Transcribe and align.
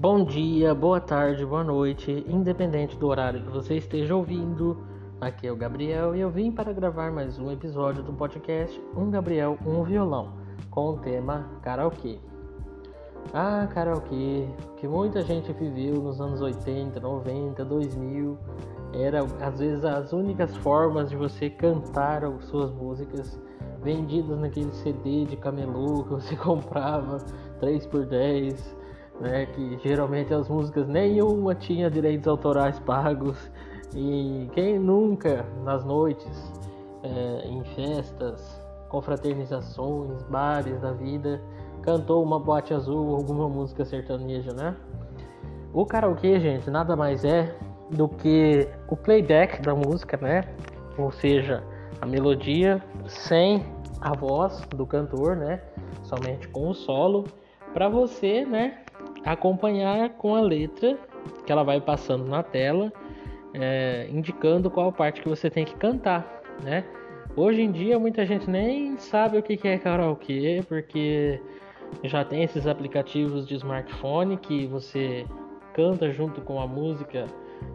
Bom 0.00 0.24
dia, 0.24 0.74
boa 0.74 0.98
tarde, 0.98 1.44
boa 1.44 1.62
noite, 1.62 2.24
independente 2.26 2.96
do 2.96 3.06
horário 3.06 3.42
que 3.42 3.50
você 3.50 3.76
esteja 3.76 4.16
ouvindo. 4.16 4.82
Aqui 5.20 5.46
é 5.46 5.52
o 5.52 5.56
Gabriel 5.56 6.16
e 6.16 6.20
eu 6.22 6.30
vim 6.30 6.50
para 6.50 6.72
gravar 6.72 7.12
mais 7.12 7.38
um 7.38 7.50
episódio 7.52 8.02
do 8.02 8.10
podcast 8.10 8.82
Um 8.96 9.10
Gabriel, 9.10 9.58
um 9.66 9.82
Violão, 9.82 10.32
com 10.70 10.92
o 10.92 10.98
tema 11.00 11.50
karaokê. 11.60 12.18
Ah, 13.34 13.68
karaokê, 13.74 14.48
que 14.78 14.88
muita 14.88 15.20
gente 15.20 15.52
viveu 15.52 15.96
nos 15.96 16.18
anos 16.18 16.40
80, 16.40 16.98
90, 16.98 17.62
2000, 17.62 18.38
era 18.94 19.18
às 19.46 19.58
vezes 19.58 19.84
as 19.84 20.14
únicas 20.14 20.56
formas 20.56 21.10
de 21.10 21.16
você 21.16 21.50
cantar 21.50 22.24
as 22.24 22.42
suas 22.46 22.72
músicas 22.72 23.38
vendidas 23.82 24.38
naquele 24.38 24.72
CD 24.72 25.26
de 25.26 25.36
camelô 25.36 26.04
que 26.04 26.14
você 26.14 26.34
comprava 26.40 27.18
3 27.60 27.84
por 27.84 28.06
10 28.06 28.79
né? 29.20 29.46
Que 29.46 29.78
geralmente 29.82 30.32
as 30.32 30.48
músicas 30.48 30.88
nenhuma 30.88 31.54
tinha 31.54 31.90
direitos 31.90 32.26
autorais 32.26 32.78
pagos. 32.80 33.50
E 33.94 34.48
quem 34.52 34.78
nunca 34.78 35.44
nas 35.64 35.84
noites, 35.84 36.52
é, 37.02 37.48
em 37.48 37.62
festas, 37.74 38.60
confraternizações, 38.88 40.22
bares 40.24 40.80
da 40.80 40.92
vida, 40.92 41.40
cantou 41.82 42.22
uma 42.22 42.38
boate 42.38 42.74
azul 42.74 43.08
ou 43.08 43.16
alguma 43.16 43.48
música 43.48 43.84
sertaneja, 43.84 44.52
né? 44.52 44.76
O 45.72 45.86
karaokê, 45.86 46.38
gente, 46.40 46.68
nada 46.70 46.96
mais 46.96 47.24
é 47.24 47.56
do 47.90 48.08
que 48.08 48.68
o 48.88 48.96
playback 48.96 49.62
da 49.62 49.74
música, 49.74 50.16
né? 50.16 50.44
Ou 50.98 51.10
seja, 51.10 51.62
a 52.00 52.06
melodia 52.06 52.82
sem 53.06 53.64
a 54.00 54.14
voz 54.14 54.60
do 54.74 54.86
cantor, 54.86 55.36
né? 55.36 55.60
Somente 56.02 56.48
com 56.48 56.70
o 56.70 56.74
solo, 56.74 57.24
para 57.72 57.88
você, 57.88 58.44
né? 58.44 58.84
Acompanhar 59.24 60.10
com 60.10 60.34
a 60.34 60.40
letra 60.40 60.98
que 61.44 61.52
ela 61.52 61.62
vai 61.62 61.80
passando 61.80 62.26
na 62.26 62.42
tela, 62.42 62.92
é, 63.54 64.08
indicando 64.10 64.70
qual 64.70 64.92
parte 64.92 65.20
que 65.20 65.28
você 65.28 65.50
tem 65.50 65.64
que 65.64 65.74
cantar, 65.74 66.42
né? 66.62 66.84
Hoje 67.36 67.62
em 67.62 67.70
dia 67.70 67.98
muita 67.98 68.26
gente 68.26 68.50
nem 68.50 68.98
sabe 68.98 69.38
o 69.38 69.42
que 69.42 69.58
é 69.66 69.78
karaokê, 69.78 70.62
porque 70.68 71.40
já 72.04 72.24
tem 72.24 72.42
esses 72.42 72.66
aplicativos 72.66 73.46
de 73.46 73.54
smartphone 73.54 74.36
que 74.36 74.66
você 74.66 75.24
canta 75.74 76.10
junto 76.10 76.40
com 76.40 76.60
a 76.60 76.66
música 76.66 77.26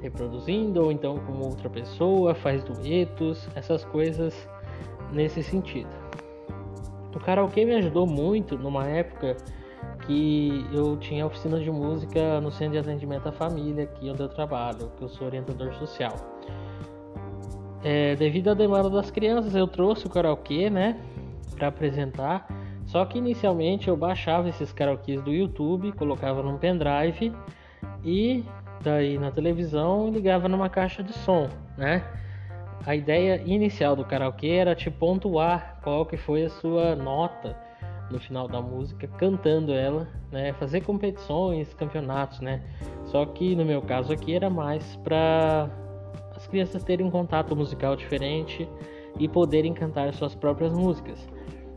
reproduzindo, 0.00 0.82
ou 0.82 0.92
então 0.92 1.18
com 1.18 1.38
outra 1.40 1.68
pessoa, 1.68 2.34
faz 2.34 2.62
duetos, 2.64 3.48
essas 3.54 3.84
coisas 3.84 4.48
nesse 5.12 5.42
sentido. 5.42 5.90
O 7.14 7.20
karaokê 7.20 7.64
me 7.64 7.74
ajudou 7.74 8.06
muito 8.06 8.56
numa 8.56 8.86
época 8.88 9.36
que 10.06 10.66
eu 10.72 10.96
tinha 10.96 11.26
oficina 11.26 11.58
de 11.58 11.70
música 11.70 12.40
no 12.40 12.50
Centro 12.50 12.72
de 12.72 12.78
Atendimento 12.78 13.28
à 13.28 13.32
Família, 13.32 13.84
aqui 13.84 14.10
onde 14.10 14.20
eu 14.20 14.28
trabalho, 14.28 14.90
que 14.96 15.02
eu 15.02 15.08
sou 15.08 15.26
orientador 15.26 15.72
social. 15.74 16.14
É, 17.84 18.14
devido 18.16 18.50
à 18.50 18.54
demanda 18.54 18.88
das 18.88 19.10
crianças, 19.10 19.54
eu 19.54 19.66
trouxe 19.66 20.06
o 20.06 20.10
karaokê, 20.10 20.70
né, 20.70 21.00
para 21.56 21.68
apresentar. 21.68 22.46
Só 22.86 23.04
que 23.04 23.18
inicialmente 23.18 23.88
eu 23.88 23.96
baixava 23.96 24.48
esses 24.48 24.72
karaokês 24.72 25.22
do 25.22 25.32
YouTube, 25.32 25.92
colocava 25.92 26.42
num 26.42 26.58
pendrive 26.58 27.32
e 28.04 28.44
daí 28.82 29.18
na 29.18 29.30
televisão 29.30 30.10
ligava 30.10 30.48
numa 30.48 30.68
caixa 30.68 31.02
de 31.02 31.12
som, 31.12 31.48
né? 31.78 32.04
A 32.84 32.96
ideia 32.96 33.40
inicial 33.46 33.94
do 33.94 34.04
karaokê 34.04 34.48
era 34.48 34.74
te 34.74 34.90
pontuar 34.90 35.78
qual 35.82 36.04
que 36.04 36.16
foi 36.16 36.44
a 36.44 36.50
sua 36.50 36.96
nota 36.96 37.56
no 38.12 38.20
final 38.20 38.46
da 38.46 38.60
música, 38.60 39.08
cantando 39.18 39.72
ela, 39.72 40.06
né? 40.30 40.52
Fazer 40.54 40.82
competições, 40.82 41.72
campeonatos, 41.74 42.40
né? 42.40 42.62
Só 43.06 43.24
que 43.24 43.56
no 43.56 43.64
meu 43.64 43.82
caso 43.82 44.12
aqui 44.12 44.34
era 44.34 44.50
mais 44.50 44.96
para 44.96 45.68
as 46.36 46.46
crianças 46.46 46.84
terem 46.84 47.06
um 47.06 47.10
contato 47.10 47.56
musical 47.56 47.96
diferente 47.96 48.68
e 49.18 49.28
poderem 49.28 49.72
cantar 49.72 50.12
suas 50.12 50.34
próprias 50.34 50.72
músicas. 50.72 51.26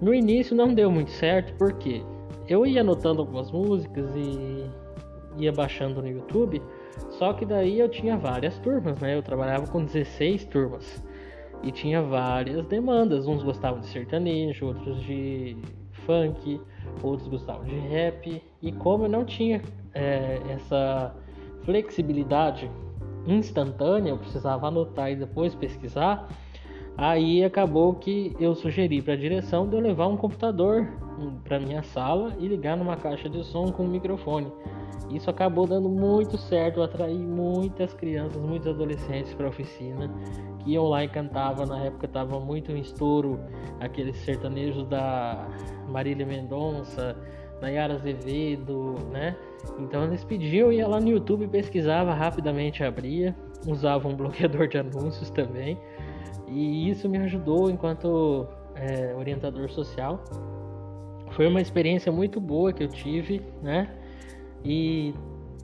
No 0.00 0.14
início 0.14 0.54
não 0.54 0.72
deu 0.72 0.90
muito 0.90 1.10
certo 1.10 1.54
porque 1.58 2.02
eu 2.46 2.64
ia 2.64 2.82
anotando 2.82 3.20
algumas 3.20 3.50
músicas 3.50 4.10
e 4.14 4.64
ia 5.36 5.52
baixando 5.52 6.02
no 6.02 6.08
YouTube, 6.08 6.62
só 7.10 7.32
que 7.32 7.44
daí 7.44 7.78
eu 7.78 7.88
tinha 7.88 8.16
várias 8.16 8.58
turmas, 8.58 8.98
né? 9.00 9.16
Eu 9.16 9.22
trabalhava 9.22 9.66
com 9.66 9.84
16 9.84 10.44
turmas 10.46 11.02
e 11.62 11.70
tinha 11.70 12.02
várias 12.02 12.66
demandas. 12.66 13.26
Uns 13.26 13.42
gostavam 13.42 13.80
de 13.80 13.86
sertanejo, 13.86 14.66
outros 14.66 15.00
de 15.02 15.56
funk, 16.08 16.58
outros 17.02 17.28
gostavam 17.28 17.64
de 17.64 17.78
rap. 17.78 18.42
E 18.62 18.72
como 18.72 19.04
eu 19.04 19.08
não 19.10 19.26
tinha 19.26 19.60
é, 19.92 20.40
essa 20.48 21.14
flexibilidade 21.64 22.70
instantânea, 23.26 24.10
eu 24.10 24.18
precisava 24.18 24.68
anotar 24.68 25.12
e 25.12 25.16
depois 25.16 25.54
pesquisar. 25.54 26.26
Aí 26.98 27.44
acabou 27.44 27.94
que 27.94 28.34
eu 28.40 28.56
sugeri 28.56 29.00
para 29.00 29.14
a 29.14 29.16
direção 29.16 29.68
de 29.68 29.76
eu 29.76 29.80
levar 29.80 30.08
um 30.08 30.16
computador 30.16 30.84
para 31.44 31.60
minha 31.60 31.80
sala 31.80 32.34
e 32.40 32.48
ligar 32.48 32.76
numa 32.76 32.96
caixa 32.96 33.28
de 33.28 33.44
som 33.44 33.70
com 33.70 33.84
um 33.84 33.88
microfone. 33.88 34.50
Isso 35.08 35.30
acabou 35.30 35.64
dando 35.64 35.88
muito 35.88 36.36
certo, 36.36 36.82
atraí 36.82 37.16
muitas 37.16 37.94
crianças, 37.94 38.42
muitos 38.42 38.66
adolescentes 38.66 39.32
para 39.32 39.46
a 39.46 39.48
oficina 39.48 40.12
que 40.58 40.72
iam 40.72 40.88
lá 40.88 41.04
e 41.04 41.08
cantavam. 41.08 41.64
Na 41.66 41.84
época 41.84 42.06
estava 42.06 42.40
muito 42.40 42.72
em 42.72 42.80
estouro 42.80 43.38
aqueles 43.78 44.16
sertanejos 44.16 44.84
da 44.88 45.46
Marília 45.88 46.26
Mendonça, 46.26 47.16
Nayara 47.60 47.94
Azevedo, 47.94 48.96
né? 49.12 49.36
Então 49.78 50.02
eles 50.02 50.24
pediam, 50.24 50.72
ia 50.72 50.88
lá 50.88 51.00
no 51.00 51.08
YouTube, 51.08 51.46
pesquisava, 51.46 52.12
rapidamente 52.12 52.82
abria, 52.82 53.36
usava 53.68 54.08
um 54.08 54.16
bloqueador 54.16 54.66
de 54.66 54.78
anúncios 54.78 55.30
também. 55.30 55.78
E 56.46 56.90
isso 56.90 57.08
me 57.08 57.18
ajudou 57.18 57.70
enquanto 57.70 58.46
é, 58.74 59.14
orientador 59.14 59.68
social. 59.70 60.22
Foi 61.32 61.46
uma 61.46 61.60
experiência 61.60 62.10
muito 62.10 62.40
boa 62.40 62.72
que 62.72 62.82
eu 62.84 62.88
tive, 62.88 63.42
né? 63.62 63.88
E 64.64 65.14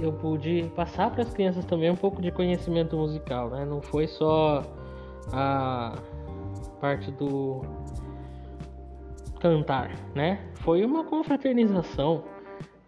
eu 0.00 0.12
pude 0.12 0.70
passar 0.76 1.10
para 1.10 1.22
as 1.22 1.32
crianças 1.32 1.64
também 1.64 1.90
um 1.90 1.96
pouco 1.96 2.22
de 2.22 2.30
conhecimento 2.30 2.96
musical, 2.96 3.50
né? 3.50 3.64
Não 3.64 3.82
foi 3.82 4.06
só 4.06 4.62
a 5.32 5.98
parte 6.80 7.10
do 7.12 7.62
cantar, 9.40 9.90
né? 10.14 10.40
Foi 10.56 10.84
uma 10.84 11.04
confraternização. 11.04 12.24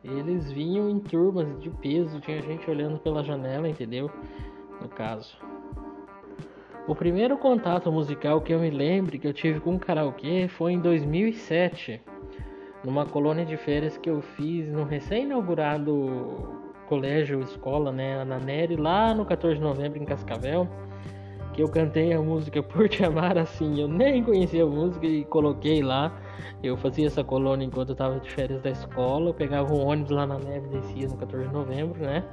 Eles 0.02 0.50
vinham 0.50 0.88
em 0.88 0.98
turmas 0.98 1.60
de 1.60 1.68
peso, 1.70 2.20
tinha 2.20 2.40
gente 2.40 2.68
olhando 2.70 2.98
pela 2.98 3.22
janela, 3.22 3.68
entendeu? 3.68 4.10
No 4.80 4.88
caso. 4.88 5.36
O 6.90 6.94
primeiro 6.96 7.38
contato 7.38 7.92
musical 7.92 8.40
que 8.40 8.52
eu 8.52 8.58
me 8.58 8.68
lembro 8.68 9.16
que 9.16 9.24
eu 9.24 9.32
tive 9.32 9.60
com 9.60 9.78
karaokê 9.78 10.48
foi 10.48 10.72
em 10.72 10.80
2007, 10.80 12.00
numa 12.82 13.06
colônia 13.06 13.46
de 13.46 13.56
férias 13.56 13.96
que 13.96 14.10
eu 14.10 14.20
fiz 14.20 14.68
no 14.72 14.82
recém-inaugurado 14.82 16.58
colégio, 16.88 17.42
escola, 17.42 17.92
né, 17.92 18.24
na 18.24 18.40
Nery, 18.40 18.74
lá 18.74 19.14
no 19.14 19.24
14 19.24 19.54
de 19.54 19.62
novembro 19.62 20.02
em 20.02 20.04
Cascavel, 20.04 20.66
que 21.52 21.62
eu 21.62 21.68
cantei 21.68 22.12
a 22.12 22.20
música 22.20 22.60
Por 22.66 22.88
Te 22.88 23.04
Amar 23.04 23.38
Assim, 23.38 23.80
eu 23.80 23.86
nem 23.86 24.24
conhecia 24.24 24.64
a 24.64 24.66
música 24.66 25.06
e 25.06 25.24
coloquei 25.26 25.84
lá. 25.84 26.12
Eu 26.60 26.76
fazia 26.76 27.06
essa 27.06 27.22
colônia 27.22 27.64
enquanto 27.64 27.90
eu 27.90 27.94
tava 27.94 28.18
de 28.18 28.28
férias 28.28 28.60
da 28.62 28.70
escola, 28.70 29.30
eu 29.30 29.34
pegava 29.34 29.72
um 29.72 29.86
ônibus 29.86 30.10
lá 30.10 30.26
na 30.26 30.40
neve 30.40 30.66
descia 30.66 31.06
no 31.06 31.16
14 31.16 31.46
de 31.46 31.54
novembro, 31.54 32.00
né? 32.00 32.28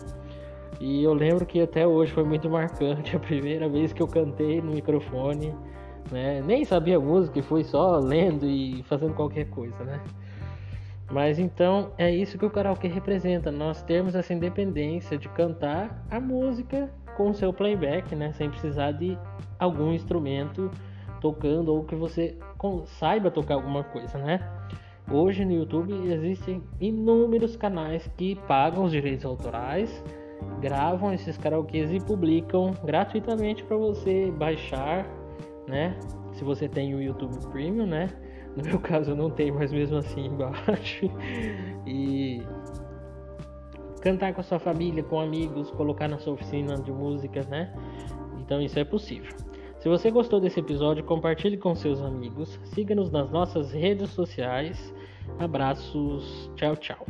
E 0.79 1.03
eu 1.03 1.13
lembro 1.13 1.45
que 1.45 1.61
até 1.61 1.87
hoje 1.87 2.11
foi 2.11 2.23
muito 2.23 2.49
marcante 2.49 3.15
a 3.17 3.19
primeira 3.19 3.67
vez 3.67 3.93
que 3.93 4.01
eu 4.01 4.07
cantei 4.07 4.61
no 4.61 4.71
microfone, 4.71 5.53
né? 6.11 6.41
Nem 6.45 6.63
sabia 6.65 6.99
música, 6.99 7.41
fui 7.41 7.63
só 7.63 7.97
lendo 7.97 8.45
e 8.45 8.83
fazendo 8.83 9.13
qualquer 9.13 9.45
coisa, 9.49 9.83
né? 9.83 10.01
Mas 11.11 11.39
então 11.39 11.91
é 11.97 12.11
isso 12.13 12.37
que 12.37 12.45
o 12.45 12.49
karaokê 12.49 12.87
representa, 12.87 13.49
nós 13.49 13.81
temos 13.81 14.13
essa 14.13 14.33
independência 14.33 15.17
de 15.17 15.29
cantar 15.29 16.05
a 16.11 16.19
música 16.19 16.91
com 17.15 17.29
o 17.29 17.33
seu 17.33 17.53
playback, 17.53 18.15
né? 18.15 18.33
Sem 18.33 18.49
precisar 18.49 18.91
de 18.91 19.17
algum 19.57 19.93
instrumento 19.93 20.69
tocando 21.19 21.73
ou 21.73 21.83
que 21.83 21.95
você 21.95 22.37
saiba 22.85 23.31
tocar 23.31 23.55
alguma 23.55 23.83
coisa, 23.83 24.17
né? 24.17 24.39
Hoje 25.09 25.45
no 25.45 25.53
YouTube 25.53 25.93
existem 26.11 26.61
inúmeros 26.81 27.55
canais 27.55 28.09
que 28.17 28.35
pagam 28.47 28.83
os 28.83 28.91
direitos 28.91 29.25
autorais, 29.25 30.03
gravam 30.59 31.13
esses 31.13 31.37
karaokês 31.37 31.91
e 31.91 31.99
publicam 31.99 32.73
gratuitamente 32.83 33.63
para 33.63 33.77
você 33.77 34.31
baixar, 34.31 35.07
né? 35.67 35.97
Se 36.33 36.43
você 36.43 36.67
tem 36.67 36.93
o 36.95 37.01
YouTube 37.01 37.37
Premium, 37.51 37.85
né? 37.85 38.09
No 38.55 38.63
meu 38.63 38.79
caso 38.81 39.11
eu 39.11 39.15
não 39.15 39.29
tenho, 39.29 39.55
mas 39.55 39.71
mesmo 39.71 39.97
assim 39.97 40.25
embaixo. 40.27 41.09
E 41.85 42.41
cantar 44.01 44.33
com 44.33 44.41
a 44.41 44.43
sua 44.43 44.59
família, 44.59 45.03
com 45.03 45.19
amigos, 45.19 45.71
colocar 45.71 46.07
na 46.07 46.17
sua 46.17 46.33
oficina 46.33 46.75
de 46.75 46.91
música, 46.91 47.43
né? 47.49 47.73
Então 48.39 48.61
isso 48.61 48.79
é 48.79 48.83
possível. 48.83 49.35
Se 49.79 49.89
você 49.89 50.09
gostou 50.09 50.39
desse 50.39 50.59
episódio, 50.59 51.03
compartilhe 51.03 51.57
com 51.57 51.75
seus 51.75 52.01
amigos. 52.01 52.59
Siga-nos 52.63 53.11
nas 53.11 53.29
nossas 53.29 53.71
redes 53.71 54.09
sociais. 54.09 54.93
Abraços. 55.39 56.51
Tchau, 56.55 56.75
tchau. 56.75 57.05